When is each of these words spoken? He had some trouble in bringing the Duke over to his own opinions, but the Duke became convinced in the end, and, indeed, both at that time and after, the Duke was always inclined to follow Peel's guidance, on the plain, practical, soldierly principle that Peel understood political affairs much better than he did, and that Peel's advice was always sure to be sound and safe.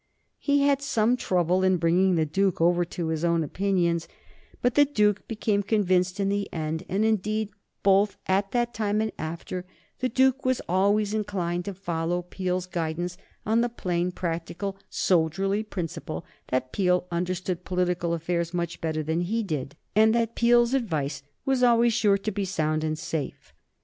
He 0.39 0.63
had 0.63 0.81
some 0.81 1.15
trouble 1.15 1.61
in 1.63 1.77
bringing 1.77 2.15
the 2.15 2.25
Duke 2.25 2.59
over 2.59 2.83
to 2.85 3.09
his 3.09 3.23
own 3.23 3.43
opinions, 3.43 4.07
but 4.59 4.73
the 4.73 4.83
Duke 4.85 5.27
became 5.27 5.61
convinced 5.61 6.19
in 6.19 6.27
the 6.29 6.51
end, 6.51 6.83
and, 6.89 7.05
indeed, 7.05 7.51
both 7.83 8.17
at 8.25 8.49
that 8.49 8.73
time 8.73 8.99
and 8.99 9.11
after, 9.19 9.63
the 9.99 10.09
Duke 10.09 10.43
was 10.43 10.59
always 10.67 11.13
inclined 11.13 11.65
to 11.65 11.75
follow 11.75 12.23
Peel's 12.23 12.65
guidance, 12.65 13.15
on 13.45 13.61
the 13.61 13.69
plain, 13.69 14.11
practical, 14.11 14.75
soldierly 14.89 15.61
principle 15.61 16.25
that 16.47 16.71
Peel 16.71 17.05
understood 17.11 17.63
political 17.63 18.15
affairs 18.15 18.55
much 18.55 18.81
better 18.81 19.03
than 19.03 19.21
he 19.21 19.43
did, 19.43 19.75
and 19.95 20.15
that 20.15 20.33
Peel's 20.33 20.73
advice 20.73 21.21
was 21.45 21.61
always 21.61 21.93
sure 21.93 22.17
to 22.17 22.31
be 22.31 22.43
sound 22.43 22.83
and 22.83 22.97
safe. 22.97 23.53